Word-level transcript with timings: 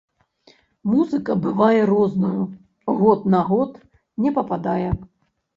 Музыка 0.91 1.35
бывае 1.43 1.81
рознаю, 1.91 2.41
год 3.03 3.29
на 3.37 3.43
год 3.51 3.79
не 4.27 4.37
пападае. 4.39 4.91